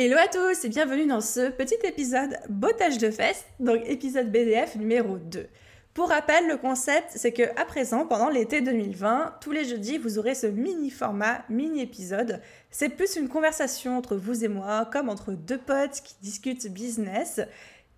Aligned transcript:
Hello 0.00 0.16
à 0.16 0.28
tous 0.28 0.64
et 0.64 0.68
bienvenue 0.68 1.06
dans 1.06 1.20
ce 1.20 1.50
petit 1.50 1.74
épisode 1.82 2.38
bottage 2.48 2.98
de 2.98 3.10
fesses, 3.10 3.44
donc 3.58 3.80
épisode 3.84 4.30
BDF 4.30 4.76
numéro 4.76 5.18
2. 5.18 5.48
Pour 5.92 6.10
rappel, 6.10 6.46
le 6.46 6.56
concept, 6.56 7.10
c'est 7.16 7.32
que 7.32 7.42
à 7.60 7.64
présent, 7.64 8.06
pendant 8.06 8.28
l'été 8.28 8.60
2020, 8.60 9.38
tous 9.40 9.50
les 9.50 9.64
jeudis, 9.64 9.98
vous 9.98 10.20
aurez 10.20 10.36
ce 10.36 10.46
mini 10.46 10.90
format, 10.90 11.44
mini 11.48 11.80
épisode. 11.80 12.40
C'est 12.70 12.90
plus 12.90 13.16
une 13.16 13.28
conversation 13.28 13.98
entre 13.98 14.14
vous 14.14 14.44
et 14.44 14.48
moi, 14.48 14.88
comme 14.92 15.08
entre 15.08 15.32
deux 15.32 15.58
potes 15.58 16.00
qui 16.04 16.14
discutent 16.22 16.68
business. 16.68 17.40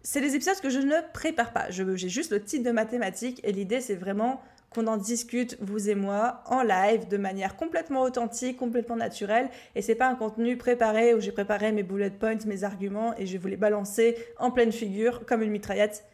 C'est 0.02 0.22
des 0.22 0.34
épisodes 0.34 0.58
que 0.62 0.70
je 0.70 0.78
ne 0.78 0.96
prépare 1.12 1.52
pas. 1.52 1.68
J'ai 1.68 2.08
juste 2.08 2.32
le 2.32 2.42
titre 2.42 2.64
de 2.64 2.70
mathématiques 2.70 3.42
et 3.44 3.52
l'idée, 3.52 3.82
c'est 3.82 3.94
vraiment 3.94 4.40
qu'on 4.70 4.86
en 4.86 4.96
discute, 4.96 5.56
vous 5.60 5.90
et 5.90 5.94
moi, 5.94 6.42
en 6.46 6.62
live, 6.62 7.08
de 7.08 7.16
manière 7.16 7.56
complètement 7.56 8.02
authentique, 8.02 8.56
complètement 8.56 8.96
naturelle. 8.96 9.48
Et 9.74 9.82
c'est 9.82 9.96
pas 9.96 10.06
un 10.06 10.14
contenu 10.14 10.56
préparé 10.56 11.12
où 11.14 11.20
j'ai 11.20 11.32
préparé 11.32 11.72
mes 11.72 11.82
bullet 11.82 12.10
points, 12.10 12.38
mes 12.46 12.64
arguments 12.64 13.14
et 13.18 13.26
je 13.26 13.32
vais 13.32 13.38
vous 13.38 13.48
les 13.48 13.56
balancer 13.56 14.16
en 14.38 14.50
pleine 14.50 14.72
figure 14.72 15.26
comme 15.26 15.42
une 15.42 15.50
mitraillette 15.50 16.04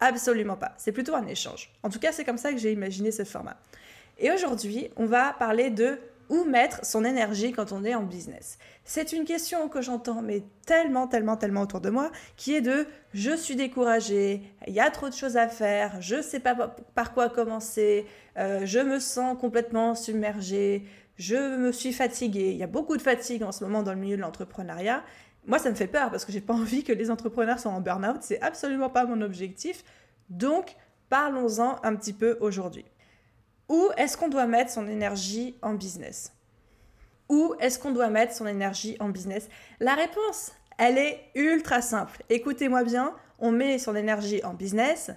Absolument 0.00 0.56
pas. 0.56 0.74
C'est 0.76 0.92
plutôt 0.92 1.14
un 1.14 1.26
échange. 1.26 1.70
En 1.82 1.88
tout 1.88 1.98
cas, 1.98 2.12
c'est 2.12 2.24
comme 2.24 2.36
ça 2.36 2.52
que 2.52 2.58
j'ai 2.58 2.72
imaginé 2.72 3.10
ce 3.10 3.24
format. 3.24 3.56
Et 4.18 4.30
aujourd'hui, 4.30 4.90
on 4.96 5.06
va 5.06 5.34
parler 5.38 5.70
de 5.70 5.98
où 6.28 6.44
mettre 6.44 6.84
son 6.84 7.04
énergie 7.04 7.52
quand 7.52 7.72
on 7.72 7.84
est 7.84 7.94
en 7.94 8.02
business. 8.02 8.58
C'est 8.84 9.12
une 9.12 9.24
question 9.24 9.68
que 9.68 9.82
j'entends 9.82 10.22
mais 10.22 10.42
tellement, 10.66 11.06
tellement, 11.06 11.36
tellement 11.36 11.62
autour 11.62 11.80
de 11.80 11.90
moi, 11.90 12.10
qui 12.36 12.54
est 12.54 12.60
de 12.60 12.86
je 13.14 13.36
suis 13.36 13.56
découragée, 13.56 14.42
il 14.66 14.74
y 14.74 14.80
a 14.80 14.90
trop 14.90 15.08
de 15.08 15.14
choses 15.14 15.36
à 15.36 15.48
faire, 15.48 16.00
je 16.00 16.16
ne 16.16 16.22
sais 16.22 16.40
pas 16.40 16.54
par 16.94 17.12
quoi 17.12 17.28
commencer, 17.28 18.06
euh, 18.36 18.62
je 18.64 18.78
me 18.78 18.98
sens 18.98 19.36
complètement 19.38 19.94
submergée, 19.94 20.84
je 21.16 21.56
me 21.56 21.72
suis 21.72 21.92
fatiguée. 21.92 22.50
Il 22.50 22.56
y 22.56 22.62
a 22.62 22.68
beaucoup 22.68 22.96
de 22.96 23.02
fatigue 23.02 23.42
en 23.42 23.52
ce 23.52 23.64
moment 23.64 23.82
dans 23.82 23.92
le 23.92 24.00
milieu 24.00 24.16
de 24.16 24.22
l'entrepreneuriat 24.22 25.02
moi, 25.46 25.58
ça 25.60 25.70
me 25.70 25.74
fait 25.74 25.86
peur 25.86 26.10
parce 26.10 26.24
que 26.24 26.32
j'ai 26.32 26.40
pas 26.40 26.54
envie 26.54 26.84
que 26.84 26.92
les 26.92 27.10
entrepreneurs 27.10 27.58
soient 27.58 27.72
en 27.72 27.80
burn-out. 27.80 28.18
C'est 28.20 28.40
absolument 28.40 28.90
pas 28.90 29.04
mon 29.04 29.20
objectif. 29.22 29.84
Donc, 30.28 30.76
parlons-en 31.08 31.76
un 31.82 31.94
petit 31.94 32.12
peu 32.12 32.36
aujourd'hui. 32.40 32.84
Où 33.68 33.90
est-ce 33.96 34.16
qu'on 34.16 34.28
doit 34.28 34.46
mettre 34.46 34.70
son 34.70 34.86
énergie 34.86 35.56
en 35.62 35.74
business? 35.74 36.32
Où 37.28 37.54
est-ce 37.58 37.78
qu'on 37.78 37.90
doit 37.90 38.10
mettre 38.10 38.34
son 38.34 38.46
énergie 38.46 38.96
en 39.00 39.08
business? 39.08 39.48
La 39.80 39.94
réponse, 39.94 40.52
elle 40.78 40.98
est 40.98 41.20
ultra 41.34 41.82
simple. 41.82 42.22
Écoutez-moi 42.28 42.84
bien, 42.84 43.14
on 43.38 43.50
met 43.50 43.78
son 43.78 43.96
énergie 43.96 44.42
en 44.44 44.54
business 44.54 45.10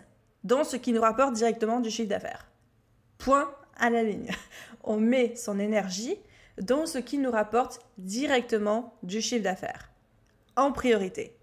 dans 0.43 0.63
ce 0.63 0.77
qui 0.77 0.93
nous 0.93 1.01
rapporte 1.01 1.33
directement 1.33 1.79
du 1.79 1.89
chiffre 1.89 2.09
d'affaires. 2.09 2.47
Point 3.17 3.53
à 3.77 3.89
la 3.89 4.03
ligne. 4.03 4.31
On 4.83 4.97
met 4.97 5.35
son 5.35 5.59
énergie 5.59 6.17
dans 6.59 6.85
ce 6.85 6.97
qui 6.97 7.17
nous 7.17 7.31
rapporte 7.31 7.81
directement 7.97 8.93
du 9.03 9.21
chiffre 9.21 9.43
d'affaires 9.43 9.89
en 10.55 10.71
priorité. 10.71 11.35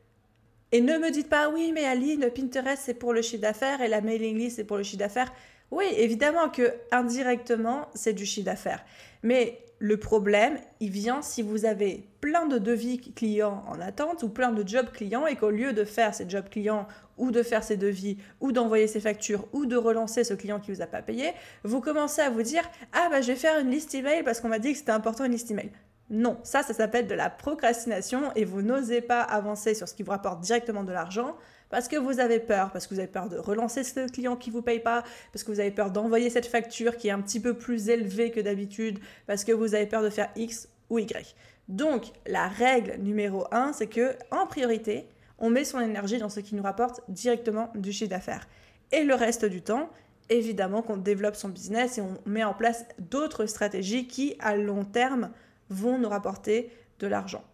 Et 0.73 0.81
ne 0.81 0.99
me 0.99 1.11
dites 1.11 1.29
pas, 1.29 1.49
oui, 1.49 1.73
mais 1.73 1.85
Aline, 1.85 2.29
Pinterest, 2.31 2.83
c'est 2.85 2.95
pour 2.95 3.13
le 3.13 3.23
chiffre 3.23 3.43
d'affaires 3.43 3.81
et 3.81 3.89
la 3.89 4.01
mailing 4.01 4.37
list, 4.37 4.57
c'est 4.57 4.65
pour 4.65 4.77
le 4.77 4.83
chiffre 4.83 4.99
d'affaires. 4.99 5.33
Oui, 5.71 5.87
évidemment 5.97 6.49
que 6.49 6.75
indirectement, 6.93 7.89
c'est 7.95 8.13
du 8.13 8.25
chiffre 8.25 8.47
d'affaires. 8.47 8.85
Mais 9.23 9.59
le 9.79 9.99
problème, 9.99 10.59
il 10.81 10.91
vient 10.91 11.21
si 11.21 11.43
vous 11.43 11.67
avez 11.67 12.09
plein 12.21 12.47
de 12.47 12.59
devis 12.59 12.99
clients 12.99 13.63
en 13.69 13.79
attente 13.81 14.23
ou 14.23 14.29
plein 14.29 14.53
de 14.53 14.67
jobs 14.67 14.91
clients 14.91 15.27
et 15.27 15.37
qu'au 15.37 15.51
lieu 15.51 15.73
de 15.73 15.85
faire 15.85 16.15
ces 16.15 16.29
jobs 16.29 16.49
clients 16.49 16.87
ou 17.19 17.31
de 17.31 17.43
faire 17.43 17.63
ces 17.63 17.77
devis 17.77 18.17
ou 18.41 18.53
d'envoyer 18.53 18.87
ces 18.87 19.01
factures 19.01 19.47
ou 19.53 19.67
de 19.67 19.77
relancer 19.77 20.25
ce 20.25 20.35
client 20.35 20.61
qui 20.61 20.73
vous 20.73 20.81
a 20.81 20.87
pas 20.87 21.03
payé, 21.03 21.33
vous 21.63 21.81
commencez 21.81 22.23
à 22.23 22.31
vous 22.31 22.43
dire 22.43 22.63
ah 22.95 23.09
bah 23.11 23.21
je 23.21 23.29
vais 23.29 23.37
faire 23.37 23.59
une 23.61 23.71
liste 23.71 23.95
email 23.95 24.23
parce 24.23 24.41
qu'on 24.41 24.49
m'a 24.49 24.59
dit 24.59 24.73
que 24.73 24.79
c'était 24.79 24.93
important 24.93 25.25
une 25.25 25.33
liste 25.33 25.51
email. 25.51 25.71
Non, 26.09 26.39
ça, 26.45 26.63
ça 26.63 26.73
s'appelle 26.73 27.07
de 27.09 27.15
la 27.15 27.29
procrastination 27.29 28.33
et 28.37 28.45
vous 28.45 28.63
n'osez 28.63 29.01
pas 29.01 29.21
avancer 29.21 29.75
sur 29.75 29.89
ce 29.89 29.95
qui 29.95 30.05
vous 30.05 30.13
rapporte 30.13 30.41
directement 30.41 30.85
de 30.85 30.93
l'argent 30.93 31.37
parce 31.69 31.89
que 31.89 31.97
vous 31.97 32.21
avez 32.21 32.39
peur, 32.39 32.71
parce 32.71 32.87
que 32.87 32.95
vous 32.95 33.01
avez 33.01 33.09
peur 33.09 33.29
de 33.29 33.37
relancer 33.37 33.85
ce 33.85 34.11
client 34.11 34.37
qui 34.37 34.51
vous 34.51 34.63
paye 34.63 34.81
pas, 34.81 35.03
parce 35.33 35.45
que 35.45 35.51
vous 35.51 35.61
avez 35.61 35.71
peur 35.71 35.91
d'envoyer 35.91 36.31
cette 36.31 36.47
facture 36.47 36.97
qui 36.97 37.09
est 37.09 37.13
un 37.13 37.21
petit 37.21 37.41
peu 37.41 37.55
plus 37.55 37.89
élevée 37.89 38.31
que 38.31 38.41
d'habitude, 38.41 38.99
parce 39.27 39.45
que 39.45 39.53
vous 39.53 39.75
avez 39.75 39.87
peur 39.87 40.03
de 40.03 40.11
faire 40.11 40.31
X 40.37 40.69
ou 40.91 40.99
Y. 40.99 41.35
Donc, 41.69 42.13
la 42.27 42.49
règle 42.49 42.97
numéro 43.01 43.47
1, 43.51 43.73
c'est 43.73 43.89
que 43.89 44.15
en 44.31 44.47
priorité, 44.47 45.09
on 45.39 45.51
met 45.51 45.65
son 45.65 45.81
énergie 45.81 46.19
dans 46.19 46.29
ce 46.29 46.41
qui 46.41 46.55
nous 46.55 46.63
rapporte 46.63 47.01
directement 47.09 47.71
du 47.75 47.93
chiffre 47.93 48.11
d'affaires. 48.11 48.49
Et 48.93 49.03
le 49.03 49.15
reste 49.15 49.45
du 49.45 49.63
temps, 49.63 49.91
évidemment 50.31 50.83
qu'on 50.83 50.97
développe 50.97 51.37
son 51.37 51.49
business 51.49 51.99
et 51.99 52.01
on 52.01 52.19
met 52.25 52.45
en 52.45 52.55
place 52.55 52.85
d'autres 52.99 53.47
stratégies 53.47 54.07
qui, 54.07 54.37
à 54.39 54.57
long 54.57 54.85
terme, 54.85 55.31
vont 55.69 55.99
nous 55.99 56.09
rapporter 56.09 56.71
de 57.01 57.07
l'argent. 57.07 57.45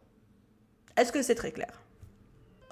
Est-ce 0.96 1.12
que 1.12 1.22
c'est 1.22 1.34
très 1.34 1.52
clair? 1.52 1.81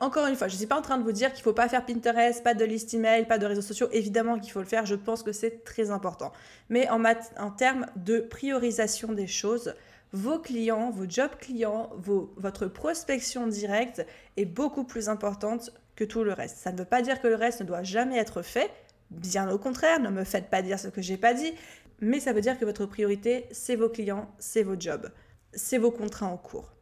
Encore 0.00 0.26
une 0.26 0.34
fois, 0.34 0.48
je 0.48 0.54
ne 0.54 0.58
suis 0.58 0.66
pas 0.66 0.78
en 0.78 0.82
train 0.82 0.98
de 0.98 1.02
vous 1.02 1.12
dire 1.12 1.28
qu'il 1.28 1.40
ne 1.40 1.44
faut 1.44 1.52
pas 1.52 1.68
faire 1.68 1.84
Pinterest, 1.84 2.42
pas 2.42 2.54
de 2.54 2.64
liste 2.64 2.94
email, 2.94 3.26
pas 3.26 3.38
de 3.38 3.46
réseaux 3.46 3.62
sociaux. 3.62 3.88
Évidemment 3.92 4.38
qu'il 4.38 4.50
faut 4.50 4.60
le 4.60 4.66
faire, 4.66 4.86
je 4.86 4.94
pense 4.94 5.22
que 5.22 5.32
c'est 5.32 5.62
très 5.64 5.90
important. 5.90 6.32
Mais 6.68 6.88
en, 6.88 7.02
termes 7.50 7.86
de 7.96 8.20
priorisation 8.20 9.12
des 9.12 9.26
choses, 9.26 9.74
vos 10.12 10.38
clients, 10.38 10.90
vos 10.90 11.08
jobs 11.08 11.36
clients, 11.38 11.90
votre 12.36 12.66
prospection 12.66 13.46
directe 13.46 14.06
est 14.36 14.46
beaucoup 14.46 14.84
plus 14.84 15.08
importante 15.08 15.70
que 15.96 16.04
tout 16.04 16.24
le 16.24 16.32
reste. 16.32 16.56
Ça 16.58 16.72
ne 16.72 16.78
veut 16.78 16.84
pas 16.84 17.02
dire 17.02 17.20
que 17.20 17.28
le 17.28 17.34
reste 17.36 17.60
ne 17.60 17.66
doit 17.66 17.82
jamais 17.82 18.18
être 18.18 18.42
fait. 18.42 18.70
Bien 19.10 19.50
au 19.50 19.58
contraire, 19.58 20.00
ne 20.00 20.08
me 20.08 20.24
faites 20.24 20.50
pas 20.50 20.62
dire 20.62 20.78
ce 20.78 20.88
que 20.88 21.02
j'ai 21.02 21.16
pas 21.16 21.34
dit. 21.34 21.52
Mais 22.00 22.20
ça 22.20 22.32
veut 22.32 22.40
dire 22.40 22.58
que 22.58 22.64
votre 22.64 22.86
priorité, 22.86 23.46
c'est 23.50 23.76
vos 23.76 23.90
clients, 23.90 24.34
c'est 24.38 24.62
vos 24.62 24.80
jobs 24.80 25.10
c'est 25.52 25.78
vos 25.78 25.90
contrats 25.90 26.26
en 26.26 26.36
cours. 26.36 26.72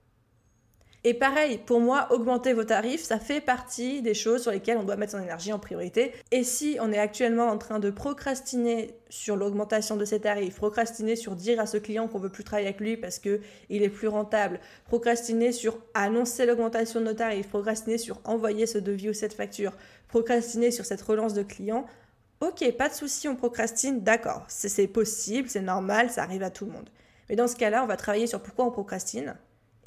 Et 1.09 1.15
pareil, 1.15 1.57
pour 1.57 1.81
moi, 1.81 2.09
augmenter 2.11 2.53
vos 2.53 2.65
tarifs, 2.65 3.03
ça 3.03 3.19
fait 3.19 3.41
partie 3.41 4.03
des 4.03 4.13
choses 4.13 4.43
sur 4.43 4.51
lesquelles 4.51 4.77
on 4.77 4.85
doit 4.85 4.97
mettre 4.97 5.13
son 5.13 5.23
énergie 5.23 5.55
en 5.55 5.59
priorité. 5.59 6.13
Et 6.33 6.45
si 6.45 6.77
on 6.83 6.93
est 6.93 6.99
actuellement 6.99 7.47
en 7.47 7.57
train 7.57 7.79
de 7.79 7.89
procrastiner 7.89 8.91
sur 9.09 9.35
l'augmentation 9.35 9.97
de 9.97 10.05
ses 10.05 10.21
tarifs, 10.21 10.57
procrastiner 10.57 11.17
sur 11.17 11.35
dire 11.35 11.61
à 11.61 11.67
ce 11.67 11.79
client 11.79 12.09
qu'on 12.09 12.19
veut 12.19 12.29
plus 12.29 12.45
travailler 12.45 12.69
avec 12.69 12.79
lui 12.79 12.99
parce 12.99 13.19
que 13.19 13.41
il 13.71 13.83
est 13.83 13.89
plus 13.89 14.07
rentable, 14.07 14.61
procrastiner 14.85 15.51
sur 15.51 15.79
annoncer 15.95 16.45
l'augmentation 16.45 17.01
de 17.01 17.07
nos 17.07 17.15
tarifs, 17.15 17.49
procrastiner 17.49 17.97
sur 17.97 18.21
envoyer 18.25 18.67
ce 18.67 18.77
devis 18.77 19.09
ou 19.09 19.15
cette 19.15 19.33
facture, 19.33 19.73
procrastiner 20.09 20.71
sur 20.71 20.85
cette 20.85 21.01
relance 21.01 21.33
de 21.33 21.43
client, 21.43 21.87
ok, 22.43 22.71
pas 22.77 22.91
de 22.91 22.95
souci, 22.95 23.29
on 23.29 23.35
procrastine, 23.35 24.03
d'accord, 24.03 24.45
c'est 24.49 24.87
possible, 24.89 25.49
c'est 25.49 25.63
normal, 25.63 26.11
ça 26.11 26.23
arrive 26.23 26.43
à 26.43 26.51
tout 26.51 26.67
le 26.67 26.73
monde. 26.73 26.91
Mais 27.31 27.37
dans 27.37 27.49
ce 27.49 27.57
cas-là, 27.57 27.83
on 27.83 27.87
va 27.87 27.97
travailler 27.97 28.27
sur 28.27 28.43
pourquoi 28.43 28.67
on 28.67 28.71
procrastine 28.71 29.37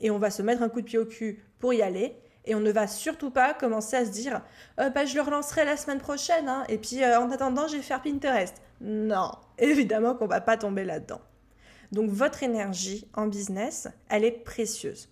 et 0.02 0.12
on 0.12 0.20
va 0.20 0.30
se 0.30 0.42
mettre 0.42 0.62
un 0.62 0.70
coup 0.70 0.82
de 0.82 0.86
pied 0.86 1.00
au 1.00 1.06
cul 1.06 1.44
pour 1.60 1.74
y 1.74 1.82
aller. 1.82 2.16
Et 2.46 2.56
on 2.56 2.60
ne 2.60 2.72
va 2.72 2.88
surtout 2.88 3.30
pas 3.30 3.54
commencer 3.54 3.96
à 3.96 4.06
se 4.06 4.12
dire 4.12 4.42
euh, 4.80 4.90
bah, 4.90 5.06
je 5.06 5.16
le 5.16 5.22
relancerai 5.22 5.64
la 5.64 5.78
semaine 5.78 6.00
prochaine, 6.00 6.50
hein, 6.50 6.64
et 6.70 6.80
puis 6.80 7.04
euh, 7.04 7.20
en 7.20 7.30
attendant, 7.30 7.68
je 7.68 7.78
vais 7.78 7.84
faire 7.84 8.02
Pinterest. 8.02 8.56
Non, 8.82 9.32
évidemment 9.60 10.16
qu'on 10.16 10.26
va 10.26 10.42
pas 10.42 10.58
tomber 10.58 10.84
là-dedans. 10.84 11.22
Donc 11.92 12.10
votre 12.10 12.42
énergie 12.42 13.08
en 13.14 13.28
business, 13.28 13.88
elle 14.10 14.24
est 14.24 14.32
précieuse. 14.32 15.10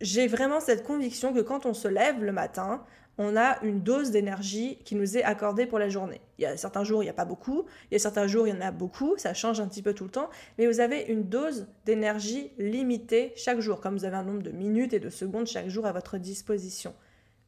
J'ai 0.00 0.26
vraiment 0.26 0.60
cette 0.60 0.82
conviction 0.82 1.32
que 1.32 1.40
quand 1.40 1.66
on 1.66 1.74
se 1.74 1.88
lève 1.88 2.22
le 2.22 2.32
matin, 2.32 2.84
on 3.18 3.34
a 3.34 3.58
une 3.64 3.80
dose 3.80 4.10
d'énergie 4.10 4.78
qui 4.84 4.94
nous 4.94 5.16
est 5.16 5.22
accordée 5.22 5.64
pour 5.64 5.78
la 5.78 5.88
journée. 5.88 6.20
Il 6.38 6.42
y 6.42 6.46
a 6.46 6.56
certains 6.58 6.84
jours, 6.84 7.02
il 7.02 7.06
n'y 7.06 7.10
a 7.10 7.14
pas 7.14 7.24
beaucoup, 7.24 7.64
il 7.90 7.94
y 7.94 7.96
a 7.96 7.98
certains 7.98 8.26
jours, 8.26 8.46
il 8.46 8.54
y 8.54 8.56
en 8.56 8.60
a 8.60 8.70
beaucoup, 8.70 9.16
ça 9.16 9.32
change 9.32 9.58
un 9.58 9.68
petit 9.68 9.80
peu 9.80 9.94
tout 9.94 10.04
le 10.04 10.10
temps, 10.10 10.28
mais 10.58 10.66
vous 10.66 10.80
avez 10.80 11.00
une 11.04 11.24
dose 11.24 11.66
d'énergie 11.86 12.52
limitée 12.58 13.32
chaque 13.36 13.60
jour, 13.60 13.80
comme 13.80 13.96
vous 13.96 14.04
avez 14.04 14.16
un 14.16 14.22
nombre 14.22 14.42
de 14.42 14.50
minutes 14.50 14.92
et 14.92 15.00
de 15.00 15.08
secondes 15.08 15.46
chaque 15.46 15.68
jour 15.68 15.86
à 15.86 15.92
votre 15.92 16.18
disposition. 16.18 16.94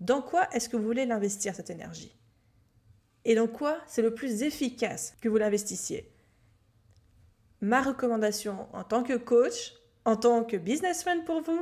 Dans 0.01 0.23
quoi 0.23 0.49
est-ce 0.53 0.71
que 0.71 0.77
vous 0.79 0.85
voulez 0.85 1.05
l'investir, 1.05 1.55
cette 1.55 1.71
énergie? 1.71 2.17
Et 3.27 3.35
dans 3.35 3.49
quoi 3.49 3.77
c'est 3.87 4.01
le 4.01 4.15
plus 4.15 4.43
efficace 4.43 5.15
que 5.21 5.29
vous 5.29 5.37
l'investissiez? 5.37 6.11
Ma 7.61 7.83
recommandation 7.83 8.69
en 8.73 8.85
tant 8.85 9.03
que 9.03 9.19
coach, 9.19 9.75
en 10.07 10.17
tant 10.17 10.45
que 10.45 10.57
business 10.57 11.05
pour 11.27 11.43
vous, 11.43 11.61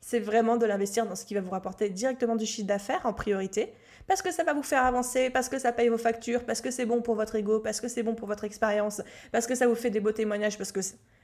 c'est 0.00 0.20
vraiment 0.20 0.56
de 0.56 0.66
l'investir 0.66 1.06
dans 1.06 1.16
ce 1.16 1.24
qui 1.24 1.34
va 1.34 1.40
vous 1.40 1.50
rapporter 1.50 1.90
directement 1.90 2.36
du 2.36 2.46
chiffre 2.46 2.66
d'affaires 2.66 3.04
en 3.04 3.12
priorité, 3.12 3.72
parce 4.06 4.22
que 4.22 4.30
ça 4.30 4.44
va 4.44 4.54
vous 4.54 4.62
faire 4.62 4.84
avancer, 4.84 5.30
parce 5.30 5.48
que 5.48 5.58
ça 5.58 5.72
paye 5.72 5.88
vos 5.88 5.98
factures, 5.98 6.44
parce 6.44 6.60
que 6.60 6.70
c'est 6.70 6.86
bon 6.86 7.02
pour 7.02 7.16
votre 7.16 7.34
ego, 7.34 7.60
parce 7.60 7.80
que 7.80 7.88
c'est 7.88 8.02
bon 8.02 8.14
pour 8.14 8.28
votre 8.28 8.44
expérience, 8.44 9.02
parce 9.32 9.46
que 9.46 9.54
ça 9.54 9.66
vous 9.66 9.74
fait 9.74 9.90
des 9.90 10.00
beaux 10.00 10.12
témoignages, 10.12 10.58
parce 10.58 10.72
que 10.72 10.80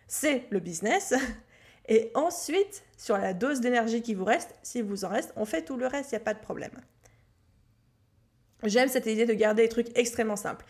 c'est 0.08 0.44
le 0.50 0.60
business. 0.60 1.14
Et 1.88 2.10
ensuite, 2.14 2.84
sur 2.96 3.18
la 3.18 3.34
dose 3.34 3.60
d'énergie 3.60 4.02
qui 4.02 4.14
vous 4.14 4.24
reste, 4.24 4.54
si 4.62 4.82
vous 4.82 5.04
en 5.04 5.08
reste, 5.08 5.32
on 5.36 5.44
fait 5.44 5.62
tout 5.62 5.76
le 5.76 5.86
reste, 5.86 6.12
il 6.12 6.14
n'y 6.14 6.22
a 6.22 6.24
pas 6.24 6.34
de 6.34 6.40
problème. 6.40 6.80
J'aime 8.62 8.88
cette 8.88 9.06
idée 9.06 9.26
de 9.26 9.32
garder 9.32 9.62
les 9.62 9.68
trucs 9.68 9.96
extrêmement 9.98 10.36
simples. 10.36 10.64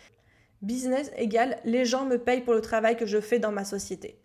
Business 0.61 1.11
égale 1.17 1.59
les 1.65 1.85
gens 1.85 2.05
me 2.05 2.17
payent 2.17 2.41
pour 2.41 2.53
le 2.53 2.61
travail 2.61 2.95
que 2.97 3.05
je 3.05 3.21
fais 3.21 3.37
dans 3.37 3.51
ma 3.51 3.65
société. 3.65 4.19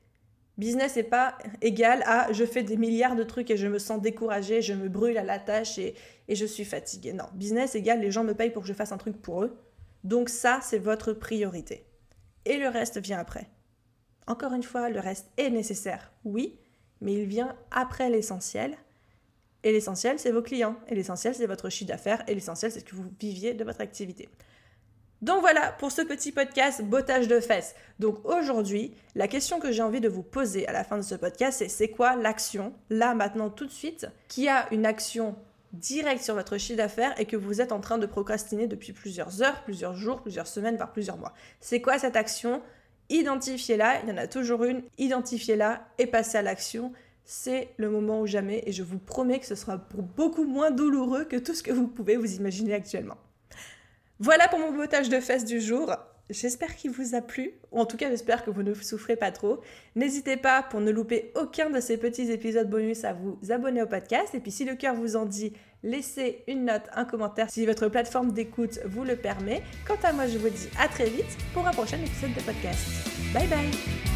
Business 0.58 0.96
n'est 0.96 1.04
pas 1.04 1.38
égal 1.62 2.02
à 2.04 2.32
je 2.32 2.44
fais 2.44 2.64
des 2.64 2.76
milliards 2.76 3.14
de 3.14 3.22
trucs 3.22 3.48
et 3.50 3.56
je 3.56 3.68
me 3.68 3.78
sens 3.78 4.02
découragé, 4.02 4.60
je 4.60 4.74
me 4.74 4.88
brûle 4.88 5.16
à 5.16 5.22
la 5.22 5.38
tâche 5.38 5.78
et, 5.78 5.94
je 6.28 6.44
suis 6.44 6.64
fatigué. 6.64 7.12
Non, 7.12 7.24
business 7.32 7.76
égale 7.76 8.00
les 8.00 8.10
gens 8.10 8.24
me 8.24 8.34
payent 8.34 8.50
pour 8.50 8.62
que 8.62 8.68
je 8.68 8.74
fasse 8.74 8.92
un 8.92 8.98
truc 8.98 9.22
pour 9.22 9.44
eux. 9.44 9.56
Donc 10.02 10.28
ça, 10.28 10.58
c'est 10.62 10.78
votre 10.78 11.12
priorité. 11.12 11.86
Et 12.44 12.58
le 12.58 12.68
reste 12.68 12.98
vient 12.98 13.18
après. 13.18 13.48
Encore 14.26 14.52
une 14.52 14.62
fois, 14.64 14.90
le 14.90 15.00
reste 15.00 15.30
est 15.36 15.50
nécessaire, 15.50 16.12
oui, 16.24 16.58
mais 17.00 17.14
il 17.14 17.26
vient 17.26 17.56
après 17.70 18.10
l'essentiel. 18.10 18.76
Et 19.62 19.72
l'essentiel, 19.72 20.18
c'est 20.18 20.32
vos 20.32 20.42
clients. 20.42 20.76
Et 20.88 20.94
l'essentiel, 20.94 21.34
c'est 21.34 21.46
votre 21.46 21.68
chiffre 21.68 21.88
d'affaires. 21.88 22.22
Et 22.28 22.34
l'essentiel, 22.34 22.70
c'est 22.70 22.84
que 22.84 22.94
vous 22.94 23.10
viviez 23.18 23.54
de 23.54 23.64
votre 23.64 23.80
activité. 23.80 24.28
Donc 25.20 25.40
voilà 25.40 25.72
pour 25.72 25.90
ce 25.90 26.02
petit 26.02 26.30
podcast 26.30 26.82
bottage 26.82 27.26
de 27.26 27.40
fesses. 27.40 27.74
Donc 27.98 28.24
aujourd'hui, 28.24 28.94
la 29.16 29.26
question 29.26 29.58
que 29.58 29.72
j'ai 29.72 29.82
envie 29.82 30.00
de 30.00 30.08
vous 30.08 30.22
poser 30.22 30.68
à 30.68 30.72
la 30.72 30.84
fin 30.84 30.96
de 30.96 31.02
ce 31.02 31.16
podcast, 31.16 31.58
c'est 31.58 31.68
c'est 31.68 31.88
quoi 31.88 32.14
l'action, 32.14 32.72
là, 32.88 33.14
maintenant, 33.14 33.50
tout 33.50 33.66
de 33.66 33.72
suite, 33.72 34.06
qui 34.28 34.48
a 34.48 34.72
une 34.72 34.86
action 34.86 35.34
directe 35.72 36.22
sur 36.22 36.34
votre 36.34 36.56
chiffre 36.56 36.78
d'affaires 36.78 37.18
et 37.20 37.24
que 37.26 37.36
vous 37.36 37.60
êtes 37.60 37.72
en 37.72 37.80
train 37.80 37.98
de 37.98 38.06
procrastiner 38.06 38.68
depuis 38.68 38.92
plusieurs 38.92 39.42
heures, 39.42 39.64
plusieurs 39.64 39.94
jours, 39.94 40.22
plusieurs 40.22 40.46
semaines, 40.46 40.76
voire 40.76 40.92
plusieurs 40.92 41.18
mois? 41.18 41.34
C'est 41.60 41.80
quoi 41.80 41.98
cette 41.98 42.16
action? 42.16 42.62
Identifiez-la, 43.10 44.02
il 44.02 44.08
y 44.08 44.12
en 44.12 44.18
a 44.18 44.28
toujours 44.28 44.64
une, 44.64 44.82
identifiez-la 44.98 45.84
et 45.98 46.06
passez 46.06 46.38
à 46.38 46.42
l'action. 46.42 46.92
C'est 47.24 47.70
le 47.76 47.90
moment 47.90 48.20
ou 48.20 48.26
jamais 48.26 48.62
et 48.66 48.72
je 48.72 48.82
vous 48.84 48.98
promets 48.98 49.40
que 49.40 49.46
ce 49.46 49.54
sera 49.56 49.76
beaucoup 50.16 50.44
moins 50.44 50.70
douloureux 50.70 51.24
que 51.24 51.36
tout 51.36 51.54
ce 51.54 51.62
que 51.62 51.72
vous 51.72 51.88
pouvez 51.88 52.16
vous 52.16 52.36
imaginer 52.36 52.72
actuellement. 52.72 53.16
Voilà 54.20 54.48
pour 54.48 54.58
mon 54.58 54.72
bottage 54.72 55.08
de 55.08 55.20
fesses 55.20 55.44
du 55.44 55.60
jour. 55.60 55.94
J'espère 56.30 56.76
qu'il 56.76 56.90
vous 56.90 57.14
a 57.14 57.22
plu, 57.22 57.52
ou 57.72 57.80
en 57.80 57.86
tout 57.86 57.96
cas 57.96 58.10
j'espère 58.10 58.44
que 58.44 58.50
vous 58.50 58.62
ne 58.62 58.74
souffrez 58.74 59.16
pas 59.16 59.30
trop. 59.30 59.60
N'hésitez 59.96 60.36
pas, 60.36 60.62
pour 60.62 60.80
ne 60.80 60.90
louper 60.90 61.32
aucun 61.36 61.70
de 61.70 61.80
ces 61.80 61.96
petits 61.96 62.30
épisodes 62.30 62.68
bonus, 62.68 63.04
à 63.04 63.14
vous 63.14 63.38
abonner 63.50 63.80
au 63.80 63.86
podcast. 63.86 64.34
Et 64.34 64.40
puis 64.40 64.50
si 64.50 64.66
le 64.66 64.74
cœur 64.74 64.94
vous 64.94 65.16
en 65.16 65.24
dit, 65.24 65.54
laissez 65.82 66.44
une 66.46 66.66
note, 66.66 66.82
un 66.94 67.06
commentaire 67.06 67.48
si 67.48 67.64
votre 67.64 67.88
plateforme 67.88 68.32
d'écoute 68.32 68.78
vous 68.84 69.04
le 69.04 69.16
permet. 69.16 69.62
Quant 69.86 69.98
à 70.02 70.12
moi, 70.12 70.26
je 70.26 70.36
vous 70.36 70.50
dis 70.50 70.68
à 70.78 70.88
très 70.88 71.08
vite 71.08 71.38
pour 71.54 71.66
un 71.66 71.72
prochain 71.72 71.98
épisode 71.98 72.34
de 72.34 72.42
podcast. 72.42 72.84
Bye 73.32 73.46
bye 73.46 74.07